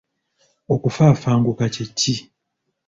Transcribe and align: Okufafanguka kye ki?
Okufafanguka 0.73 1.65
kye 1.73 1.85
ki? 1.97 2.15